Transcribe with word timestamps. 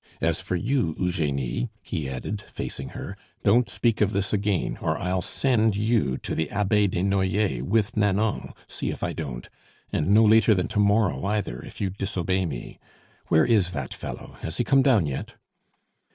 As 0.19 0.41
for 0.41 0.55
you, 0.55 0.95
Eugenie," 0.97 1.69
he 1.83 2.09
added, 2.09 2.41
facing 2.51 2.89
her, 2.97 3.15
"don't 3.43 3.69
speak 3.69 4.01
of 4.01 4.13
this 4.13 4.33
again, 4.33 4.79
or 4.81 4.97
I'll 4.97 5.21
send 5.21 5.75
you 5.75 6.17
to 6.23 6.33
the 6.33 6.49
Abbaye 6.49 6.87
des 6.87 7.03
Noyers 7.03 7.61
with 7.61 7.95
Nanon, 7.95 8.55
see 8.67 8.89
if 8.89 9.03
I 9.03 9.13
don't; 9.13 9.47
and 9.93 10.07
no 10.07 10.25
later 10.25 10.55
than 10.55 10.67
to 10.69 10.79
morrow 10.79 11.23
either, 11.25 11.59
if 11.61 11.79
you 11.79 11.91
disobey 11.91 12.47
me! 12.47 12.79
Where 13.27 13.45
is 13.45 13.73
that 13.73 13.93
fellow, 13.93 14.37
has 14.41 14.57
he 14.57 14.63
come 14.63 14.81
down 14.81 15.05
yet?" 15.05 15.35